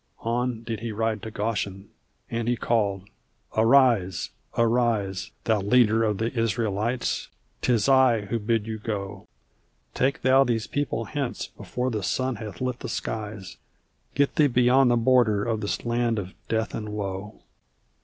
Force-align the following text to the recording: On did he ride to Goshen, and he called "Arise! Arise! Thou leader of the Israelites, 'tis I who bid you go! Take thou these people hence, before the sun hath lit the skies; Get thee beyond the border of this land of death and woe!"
On 0.23 0.63
did 0.63 0.79
he 0.79 0.91
ride 0.91 1.21
to 1.21 1.29
Goshen, 1.29 1.89
and 2.31 2.47
he 2.47 2.55
called 2.55 3.07
"Arise! 3.55 4.31
Arise! 4.57 5.29
Thou 5.43 5.61
leader 5.61 6.03
of 6.03 6.17
the 6.17 6.33
Israelites, 6.33 7.27
'tis 7.61 7.87
I 7.87 8.21
who 8.21 8.39
bid 8.39 8.65
you 8.65 8.79
go! 8.79 9.27
Take 9.93 10.23
thou 10.23 10.43
these 10.43 10.65
people 10.65 11.05
hence, 11.05 11.45
before 11.49 11.91
the 11.91 12.01
sun 12.01 12.37
hath 12.37 12.61
lit 12.61 12.79
the 12.79 12.89
skies; 12.89 13.57
Get 14.15 14.37
thee 14.37 14.47
beyond 14.47 14.89
the 14.89 14.97
border 14.97 15.43
of 15.43 15.61
this 15.61 15.85
land 15.85 16.17
of 16.17 16.33
death 16.49 16.73
and 16.73 16.89
woe!" 16.89 17.43